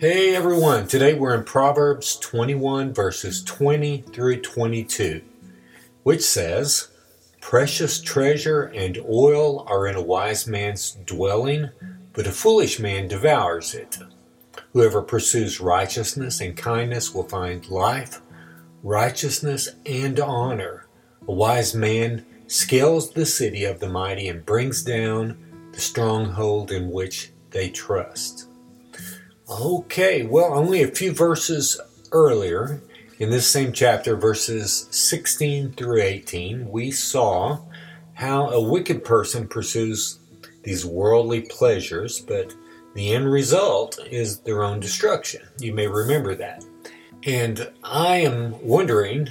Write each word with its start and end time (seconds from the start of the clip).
Hey 0.00 0.36
everyone, 0.36 0.86
today 0.86 1.14
we're 1.14 1.34
in 1.34 1.42
Proverbs 1.42 2.14
21 2.18 2.94
verses 2.94 3.42
20 3.42 4.02
through 4.12 4.42
22, 4.42 5.22
which 6.04 6.22
says, 6.22 6.86
Precious 7.40 8.00
treasure 8.00 8.62
and 8.62 8.96
oil 8.98 9.66
are 9.66 9.88
in 9.88 9.96
a 9.96 10.00
wise 10.00 10.46
man's 10.46 10.92
dwelling, 11.04 11.70
but 12.12 12.28
a 12.28 12.30
foolish 12.30 12.78
man 12.78 13.08
devours 13.08 13.74
it. 13.74 13.98
Whoever 14.72 15.02
pursues 15.02 15.58
righteousness 15.58 16.40
and 16.40 16.56
kindness 16.56 17.12
will 17.12 17.28
find 17.28 17.68
life, 17.68 18.22
righteousness, 18.84 19.70
and 19.84 20.20
honor. 20.20 20.86
A 21.26 21.32
wise 21.32 21.74
man 21.74 22.24
scales 22.46 23.10
the 23.10 23.26
city 23.26 23.64
of 23.64 23.80
the 23.80 23.88
mighty 23.88 24.28
and 24.28 24.46
brings 24.46 24.84
down 24.84 25.70
the 25.72 25.80
stronghold 25.80 26.70
in 26.70 26.88
which 26.88 27.32
they 27.50 27.68
trust. 27.68 28.47
Okay, 29.50 30.24
well, 30.24 30.52
only 30.52 30.82
a 30.82 30.88
few 30.88 31.12
verses 31.12 31.80
earlier 32.12 32.82
in 33.18 33.30
this 33.30 33.48
same 33.48 33.72
chapter, 33.72 34.14
verses 34.14 34.86
16 34.90 35.72
through 35.72 36.02
18, 36.02 36.70
we 36.70 36.90
saw 36.90 37.60
how 38.12 38.50
a 38.50 38.60
wicked 38.60 39.04
person 39.04 39.48
pursues 39.48 40.18
these 40.64 40.84
worldly 40.84 41.40
pleasures, 41.40 42.20
but 42.20 42.54
the 42.94 43.14
end 43.14 43.32
result 43.32 43.98
is 44.10 44.40
their 44.40 44.62
own 44.62 44.80
destruction. 44.80 45.40
You 45.58 45.72
may 45.72 45.86
remember 45.86 46.34
that. 46.34 46.62
And 47.24 47.72
I 47.82 48.16
am 48.16 48.62
wondering 48.62 49.28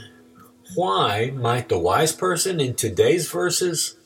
why 0.74 1.32
might 1.36 1.70
the 1.70 1.78
wise 1.78 2.12
person 2.12 2.60
in 2.60 2.74
today's 2.74 3.30
verses 3.30 3.98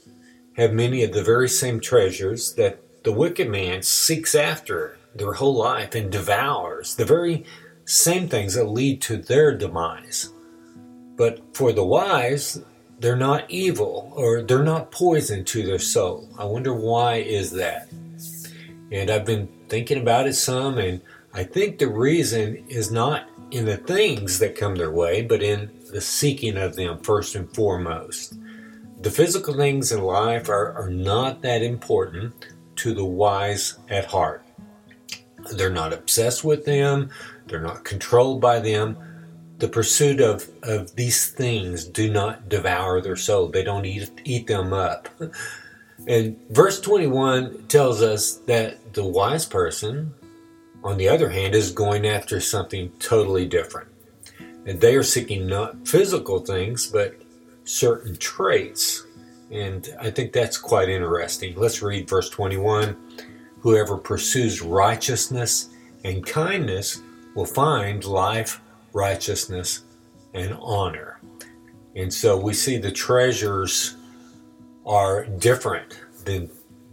have 0.57 0.73
many 0.73 1.05
of 1.05 1.13
the 1.13 1.23
very 1.23 1.47
same 1.47 1.79
treasures 1.79 2.53
that 2.55 2.81
the 3.03 3.13
wicked 3.13 3.49
man 3.49 3.81
seeks 3.81 4.35
after 4.35 4.97
their 5.15 5.33
whole 5.33 5.55
life 5.55 5.95
and 5.95 6.11
devours 6.11 6.95
the 6.95 7.05
very 7.05 7.45
same 7.85 8.27
things 8.27 8.53
that 8.53 8.65
lead 8.65 9.01
to 9.01 9.17
their 9.17 9.55
demise. 9.57 10.33
But 11.17 11.41
for 11.55 11.73
the 11.73 11.83
wise, 11.83 12.63
they're 12.99 13.15
not 13.15 13.49
evil 13.49 14.11
or 14.15 14.41
they're 14.41 14.63
not 14.63 14.91
poison 14.91 15.43
to 15.45 15.63
their 15.63 15.79
soul. 15.79 16.29
I 16.37 16.45
wonder 16.45 16.73
why 16.73 17.15
is 17.15 17.51
that? 17.51 17.89
And 18.91 19.09
I've 19.09 19.25
been 19.25 19.47
thinking 19.69 20.01
about 20.01 20.27
it 20.27 20.33
some 20.33 20.77
and 20.77 21.01
I 21.33 21.43
think 21.43 21.77
the 21.77 21.87
reason 21.87 22.63
is 22.67 22.91
not 22.91 23.29
in 23.51 23.65
the 23.65 23.77
things 23.77 24.39
that 24.39 24.55
come 24.55 24.75
their 24.75 24.91
way, 24.91 25.21
but 25.21 25.41
in 25.41 25.71
the 25.91 26.01
seeking 26.01 26.57
of 26.57 26.75
them 26.75 26.99
first 26.99 27.35
and 27.35 27.53
foremost. 27.53 28.35
The 29.01 29.11
physical 29.11 29.55
things 29.55 29.91
in 29.91 30.01
life 30.01 30.49
are, 30.49 30.73
are 30.73 30.89
not 30.89 31.41
that 31.41 31.61
important 31.61 32.47
to 32.77 32.93
the 32.93 33.05
wise 33.05 33.79
at 33.89 34.05
heart. 34.05 34.45
They're 35.51 35.69
not 35.69 35.93
obsessed 35.93 36.43
with 36.43 36.65
them, 36.65 37.09
they're 37.47 37.61
not 37.61 37.83
controlled 37.83 38.41
by 38.41 38.59
them. 38.59 38.97
The 39.57 39.67
pursuit 39.67 40.21
of, 40.21 40.49
of 40.63 40.95
these 40.95 41.29
things 41.29 41.85
do 41.85 42.11
not 42.11 42.49
devour 42.49 42.99
their 42.99 43.15
soul, 43.15 43.47
they 43.47 43.63
don't 43.63 43.85
eat, 43.85 44.09
eat 44.23 44.47
them 44.47 44.73
up. 44.73 45.07
And 46.07 46.39
verse 46.49 46.81
21 46.81 47.67
tells 47.67 48.01
us 48.01 48.37
that 48.47 48.93
the 48.93 49.05
wise 49.05 49.45
person, 49.45 50.13
on 50.83 50.97
the 50.97 51.07
other 51.07 51.29
hand, 51.29 51.53
is 51.53 51.71
going 51.71 52.07
after 52.07 52.39
something 52.39 52.91
totally 52.99 53.45
different. 53.45 53.89
And 54.65 54.79
they 54.81 54.95
are 54.95 55.03
seeking 55.03 55.47
not 55.47 55.87
physical 55.87 56.39
things, 56.39 56.87
but 56.87 57.15
certain 57.65 58.15
traits. 58.17 59.05
And 59.51 59.87
I 59.99 60.11
think 60.11 60.33
that's 60.33 60.57
quite 60.57 60.89
interesting. 60.89 61.55
Let's 61.55 61.81
read 61.81 62.09
verse 62.09 62.29
21. 62.29 62.95
Whoever 63.61 63.97
pursues 63.97 64.61
righteousness 64.61 65.69
and 66.03 66.25
kindness 66.25 67.01
will 67.35 67.45
find 67.45 68.03
life, 68.03 68.61
righteousness, 68.93 69.83
and 70.33 70.57
honor. 70.59 71.19
And 71.95 72.13
so 72.13 72.37
we 72.37 72.53
see 72.53 72.77
the 72.77 72.91
treasures 72.91 73.95
are 74.85 75.25
different 75.25 75.99
than 76.25 76.49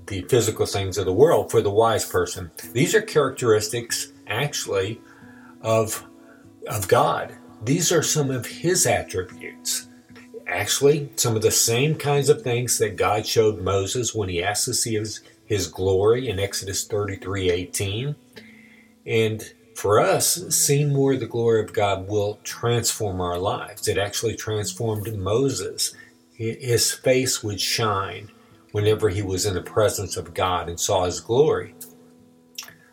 the 0.06 0.22
physical 0.22 0.66
things 0.66 0.98
of 0.98 1.06
the 1.06 1.12
world 1.12 1.50
for 1.50 1.60
the 1.60 1.70
wise 1.70 2.04
person. 2.04 2.50
These 2.72 2.94
are 2.94 3.02
characteristics 3.02 4.12
actually 4.26 5.00
of 5.62 6.04
of 6.68 6.86
God. 6.88 7.34
These 7.64 7.92
are 7.92 8.02
some 8.02 8.30
of 8.30 8.46
his 8.46 8.86
attributes. 8.86 9.87
Actually, 10.48 11.10
some 11.16 11.36
of 11.36 11.42
the 11.42 11.50
same 11.50 11.94
kinds 11.94 12.28
of 12.28 12.42
things 12.42 12.78
that 12.78 12.96
God 12.96 13.26
showed 13.26 13.60
Moses 13.60 14.14
when 14.14 14.30
he 14.30 14.42
asked 14.42 14.64
to 14.64 14.74
see 14.74 14.94
his 14.94 15.20
his 15.44 15.66
glory 15.66 16.28
in 16.28 16.38
Exodus 16.38 16.86
33:18. 16.86 18.16
And 19.06 19.52
for 19.74 20.00
us, 20.00 20.44
seeing 20.50 20.92
more 20.92 21.14
of 21.14 21.20
the 21.20 21.26
glory 21.26 21.62
of 21.62 21.72
God 21.72 22.08
will 22.08 22.38
transform 22.42 23.20
our 23.20 23.38
lives. 23.38 23.88
It 23.88 23.96
actually 23.96 24.36
transformed 24.36 25.16
Moses. 25.16 25.94
His 26.34 26.92
face 26.92 27.42
would 27.42 27.60
shine 27.60 28.30
whenever 28.72 29.08
he 29.08 29.22
was 29.22 29.46
in 29.46 29.54
the 29.54 29.62
presence 29.62 30.16
of 30.16 30.34
God 30.34 30.68
and 30.68 30.78
saw 30.78 31.04
his 31.04 31.20
glory. 31.20 31.74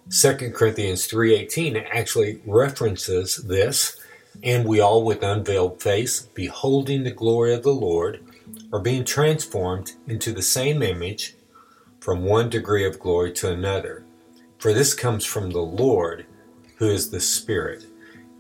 2 0.10 0.54
Corinthians 0.54 1.08
3:18 1.08 1.76
actually 1.92 2.42
references 2.46 3.38
this, 3.38 3.98
and 4.44 4.66
we 4.66 4.80
all 4.80 5.04
with 5.04 5.24
unveiled 5.24 5.82
face, 5.82 6.22
beholding 6.34 7.04
the 7.04 7.12
glory 7.12 7.54
of 7.54 7.64
the 7.64 7.74
Lord, 7.74 8.24
are 8.72 8.80
being 8.80 9.06
transformed 9.06 9.94
into 10.08 10.32
the 10.32 10.42
same 10.42 10.82
image 10.82 11.36
from 12.00 12.26
one 12.26 12.50
degree 12.50 12.86
of 12.86 13.00
glory 13.00 13.32
to 13.34 13.52
another. 13.52 14.04
For 14.60 14.74
this 14.74 14.94
comes 14.94 15.26
from 15.26 15.52
the 15.52 15.62
Lord, 15.62 16.26
who 16.78 16.90
is 16.90 17.10
the 17.10 17.20
Spirit. 17.20 17.86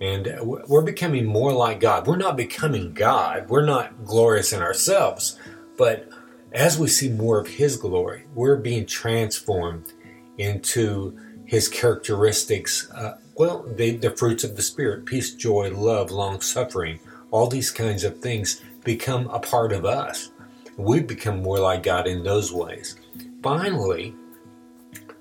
And 0.02 0.38
we're 0.42 0.82
becoming 0.82 1.26
more 1.26 1.54
like 1.54 1.80
God. 1.80 2.06
We're 2.06 2.18
not 2.18 2.38
becoming 2.38 2.94
God. 2.94 3.50
We're 3.50 3.66
not 3.66 4.06
glorious 4.06 4.54
in 4.54 4.62
ourselves. 4.62 5.40
But 5.78 6.10
as 6.52 6.78
we 6.78 6.88
see 6.88 7.10
more 7.10 7.40
of 7.40 7.48
His 7.48 7.78
glory, 7.78 8.26
we're 8.34 8.58
being 8.58 8.86
transformed 8.86 9.94
into 10.38 11.18
His 11.46 11.68
characteristics. 11.68 12.90
Uh, 12.92 13.18
well, 13.36 13.64
the, 13.64 13.98
the 13.98 14.12
fruits 14.12 14.44
of 14.44 14.56
the 14.56 14.62
Spirit 14.62 15.06
peace, 15.06 15.34
joy, 15.34 15.72
love, 15.72 16.12
long 16.12 16.42
suffering, 16.42 17.00
all 17.32 17.48
these 17.48 17.72
kinds 17.72 18.04
of 18.04 18.20
things 18.20 18.62
become 18.84 19.28
a 19.30 19.40
part 19.40 19.74
of 19.74 19.86
us. 19.86 20.32
We 20.78 21.00
become 21.02 21.42
more 21.42 21.60
like 21.60 21.84
God 21.84 22.08
in 22.08 22.24
those 22.24 22.52
ways 22.52 22.98
finally, 23.46 24.16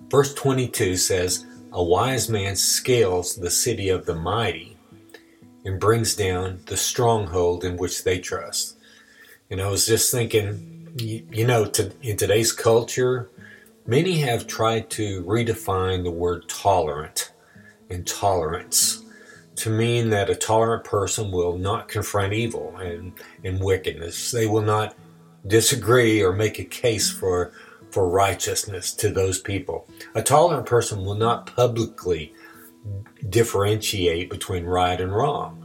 verse 0.08 0.32
22 0.32 0.96
says, 0.96 1.44
A 1.72 1.84
wise 1.84 2.30
man 2.30 2.56
scales 2.56 3.36
the 3.36 3.50
city 3.50 3.90
of 3.90 4.06
the 4.06 4.14
mighty 4.14 4.78
and 5.66 5.78
brings 5.78 6.14
down 6.14 6.60
the 6.64 6.76
stronghold 6.78 7.64
in 7.64 7.76
which 7.76 8.02
they 8.02 8.18
trust. 8.18 8.78
And 9.50 9.60
I 9.60 9.68
was 9.68 9.84
just 9.84 10.10
thinking, 10.10 10.94
you, 10.98 11.26
you 11.30 11.46
know, 11.46 11.66
to, 11.66 11.92
in 12.00 12.16
today's 12.16 12.50
culture, 12.50 13.28
many 13.86 14.18
have 14.18 14.46
tried 14.46 14.90
to 14.90 15.22
redefine 15.24 16.04
the 16.04 16.10
word 16.10 16.48
tolerant 16.48 17.32
and 17.90 18.06
tolerance 18.06 19.02
to 19.56 19.70
mean 19.70 20.10
that 20.10 20.30
a 20.30 20.34
tolerant 20.34 20.84
person 20.84 21.30
will 21.30 21.56
not 21.56 21.88
confront 21.88 22.32
evil 22.32 22.76
and, 22.78 23.12
and 23.44 23.60
wickedness. 23.60 24.30
They 24.30 24.46
will 24.46 24.62
not 24.62 24.96
disagree 25.46 26.22
or 26.22 26.32
make 26.32 26.58
a 26.58 26.64
case 26.64 27.10
for 27.10 27.52
for 27.90 28.08
righteousness 28.08 28.92
to 28.92 29.08
those 29.08 29.38
people. 29.38 29.86
A 30.16 30.22
tolerant 30.22 30.66
person 30.66 31.04
will 31.04 31.14
not 31.14 31.46
publicly 31.54 32.34
differentiate 33.28 34.28
between 34.28 34.64
right 34.64 35.00
and 35.00 35.14
wrong. 35.14 35.60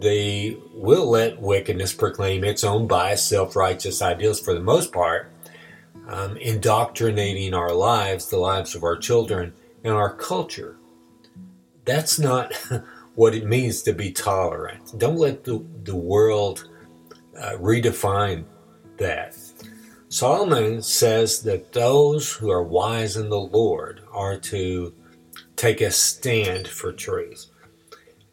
They 0.00 0.58
will 0.74 1.08
let 1.08 1.40
wickedness 1.40 1.94
proclaim 1.94 2.44
its 2.44 2.64
own 2.64 2.86
biased, 2.86 3.28
self 3.28 3.56
righteous 3.56 4.02
ideals 4.02 4.40
for 4.40 4.52
the 4.52 4.60
most 4.60 4.92
part, 4.92 5.32
um, 6.08 6.36
indoctrinating 6.36 7.54
our 7.54 7.72
lives, 7.72 8.28
the 8.28 8.38
lives 8.38 8.74
of 8.74 8.84
our 8.84 8.96
children, 8.96 9.52
and 9.82 9.92
our 9.92 10.12
culture. 10.14 10.76
That's 11.84 12.18
not 12.18 12.54
what 13.14 13.34
it 13.34 13.46
means 13.46 13.82
to 13.82 13.92
be 13.92 14.10
tolerant. 14.12 14.98
Don't 14.98 15.18
let 15.18 15.44
the, 15.44 15.64
the 15.84 15.96
world 15.96 16.68
uh, 17.38 17.56
redefine 17.60 18.44
that. 18.98 19.36
Solomon 20.08 20.80
says 20.80 21.42
that 21.42 21.72
those 21.72 22.32
who 22.32 22.50
are 22.50 22.62
wise 22.62 23.16
in 23.16 23.28
the 23.30 23.40
Lord 23.40 24.00
are 24.12 24.38
to 24.38 24.94
take 25.56 25.80
a 25.80 25.90
stand 25.90 26.68
for 26.68 26.92
truth. 26.92 27.46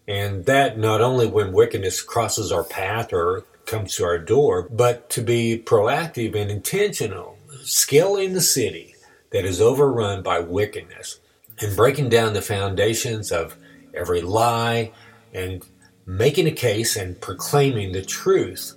And 0.07 0.45
that 0.45 0.77
not 0.77 1.01
only 1.01 1.27
when 1.27 1.53
wickedness 1.53 2.01
crosses 2.01 2.51
our 2.51 2.63
path 2.63 3.13
or 3.13 3.45
comes 3.65 3.95
to 3.95 4.03
our 4.03 4.19
door, 4.19 4.67
but 4.69 5.09
to 5.11 5.21
be 5.21 5.61
proactive 5.63 6.35
and 6.35 6.51
intentional, 6.51 7.37
scaling 7.63 8.33
the 8.33 8.41
city 8.41 8.95
that 9.31 9.45
is 9.45 9.61
overrun 9.61 10.21
by 10.21 10.39
wickedness 10.39 11.19
and 11.59 11.75
breaking 11.75 12.09
down 12.09 12.33
the 12.33 12.41
foundations 12.41 13.31
of 13.31 13.55
every 13.93 14.21
lie 14.21 14.91
and 15.33 15.65
making 16.05 16.47
a 16.47 16.51
case 16.51 16.95
and 16.95 17.19
proclaiming 17.21 17.91
the 17.91 18.01
truth 18.01 18.75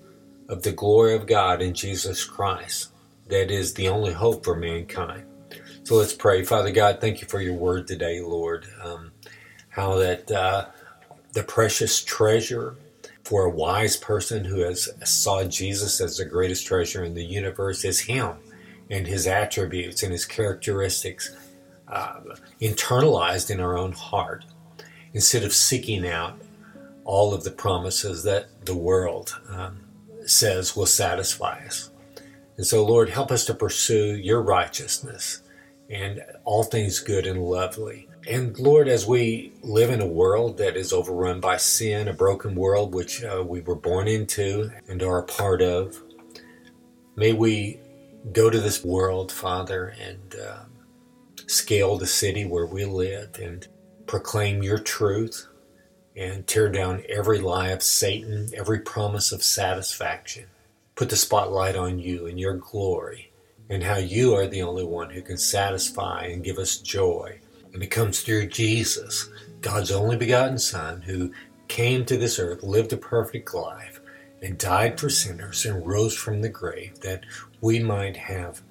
of 0.48 0.62
the 0.62 0.72
glory 0.72 1.14
of 1.14 1.26
God 1.26 1.62
in 1.62 1.74
Jesus 1.74 2.24
Christ 2.24 2.90
that 3.28 3.50
is 3.50 3.74
the 3.74 3.88
only 3.88 4.12
hope 4.12 4.44
for 4.44 4.54
mankind. 4.54 5.24
So 5.84 5.96
let's 5.96 6.12
pray. 6.12 6.44
Father 6.44 6.70
God, 6.70 7.00
thank 7.00 7.20
you 7.20 7.28
for 7.28 7.40
your 7.40 7.54
word 7.54 7.86
today, 7.86 8.20
Lord. 8.20 8.66
Um, 8.82 9.12
how 9.68 9.96
that 9.96 10.30
uh, 10.30 10.66
the 11.32 11.42
precious 11.42 12.02
treasure 12.02 12.76
for 13.24 13.44
a 13.44 13.50
wise 13.50 13.96
person 13.96 14.44
who 14.44 14.60
has 14.60 14.88
saw 15.04 15.44
Jesus 15.44 16.00
as 16.00 16.18
the 16.18 16.24
greatest 16.24 16.66
treasure 16.66 17.04
in 17.04 17.14
the 17.14 17.24
universe 17.24 17.84
is 17.84 18.00
Him 18.00 18.36
and 18.90 19.06
His 19.06 19.26
attributes 19.26 20.02
and 20.02 20.12
His 20.12 20.24
characteristics 20.24 21.34
uh, 21.88 22.20
internalized 22.60 23.50
in 23.50 23.60
our 23.60 23.76
own 23.76 23.92
heart 23.92 24.44
instead 25.12 25.44
of 25.44 25.52
seeking 25.52 26.06
out 26.06 26.40
all 27.04 27.34
of 27.34 27.44
the 27.44 27.50
promises 27.50 28.22
that 28.24 28.64
the 28.64 28.76
world 28.76 29.38
um, 29.50 29.80
says 30.26 30.74
will 30.74 30.86
satisfy 30.86 31.64
us. 31.64 31.90
And 32.56 32.66
so, 32.66 32.84
Lord, 32.84 33.10
help 33.10 33.30
us 33.30 33.44
to 33.46 33.54
pursue 33.54 34.16
your 34.16 34.40
righteousness 34.40 35.42
and 35.90 36.22
all 36.44 36.62
things 36.62 37.00
good 37.00 37.26
and 37.26 37.42
lovely. 37.42 38.08
And 38.26 38.58
Lord, 38.58 38.88
as 38.88 39.06
we 39.06 39.52
live 39.62 39.90
in 39.90 40.00
a 40.00 40.06
world 40.06 40.56
that 40.58 40.76
is 40.76 40.92
overrun 40.92 41.40
by 41.40 41.58
sin, 41.58 42.08
a 42.08 42.14
broken 42.14 42.54
world 42.54 42.94
which 42.94 43.22
uh, 43.22 43.44
we 43.46 43.60
were 43.60 43.74
born 43.74 44.08
into 44.08 44.70
and 44.88 45.02
are 45.02 45.18
a 45.18 45.26
part 45.26 45.60
of, 45.60 46.00
may 47.16 47.32
we 47.32 47.80
go 48.32 48.50
to 48.50 48.60
this 48.60 48.84
world, 48.84 49.30
Father, 49.30 49.94
and 50.00 50.36
uh, 50.36 50.64
scale 51.46 51.96
the 51.96 52.06
city 52.06 52.44
where 52.44 52.66
we 52.66 52.84
live 52.84 53.38
and 53.40 53.66
proclaim 54.06 54.62
your 54.62 54.78
truth 54.78 55.46
and 56.16 56.46
tear 56.46 56.68
down 56.68 57.02
every 57.08 57.38
lie 57.38 57.68
of 57.68 57.82
Satan, 57.82 58.50
every 58.56 58.80
promise 58.80 59.32
of 59.32 59.42
satisfaction. 59.42 60.46
Put 60.94 61.10
the 61.10 61.16
spotlight 61.16 61.76
on 61.76 61.98
you 61.98 62.26
and 62.26 62.38
your 62.38 62.54
glory 62.54 63.32
and 63.68 63.82
how 63.82 63.96
you 63.96 64.34
are 64.34 64.46
the 64.46 64.62
only 64.62 64.84
one 64.84 65.10
who 65.10 65.22
can 65.22 65.36
satisfy 65.36 66.24
and 66.26 66.44
give 66.44 66.58
us 66.58 66.78
joy. 66.78 67.40
And 67.72 67.82
it 67.82 67.88
comes 67.88 68.20
through 68.20 68.48
Jesus, 68.48 69.28
God's 69.60 69.90
only 69.90 70.16
begotten 70.16 70.58
Son, 70.58 71.02
who 71.02 71.32
came 71.66 72.04
to 72.04 72.16
this 72.16 72.38
earth, 72.38 72.62
lived 72.62 72.92
a 72.92 72.96
perfect 72.96 73.52
life, 73.54 74.00
and 74.44 74.58
died 74.58 75.00
for 75.00 75.08
sinners 75.08 75.64
and 75.64 75.86
rose 75.86 76.14
from 76.14 76.42
the 76.42 76.48
grave 76.48 77.00
that 77.00 77.24
we 77.60 77.78
might 77.78 78.16
have 78.16 78.62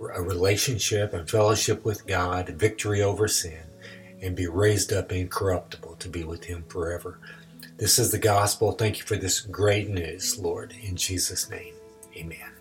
a 0.00 0.22
relationship 0.22 1.12
and 1.12 1.28
fellowship 1.28 1.84
with 1.84 2.06
God, 2.06 2.48
victory 2.48 3.02
over 3.02 3.28
sin, 3.28 3.62
and 4.22 4.34
be 4.34 4.46
raised 4.46 4.92
up 4.92 5.12
incorruptible 5.12 5.96
to 5.96 6.08
be 6.08 6.24
with 6.24 6.44
Him 6.44 6.64
forever. 6.68 7.18
This 7.76 7.98
is 7.98 8.10
the 8.10 8.18
gospel. 8.18 8.72
Thank 8.72 8.98
you 8.98 9.04
for 9.04 9.16
this 9.16 9.40
great 9.40 9.88
news, 9.88 10.38
Lord. 10.38 10.74
In 10.82 10.96
Jesus' 10.96 11.50
name, 11.50 11.74
amen. 12.16 12.59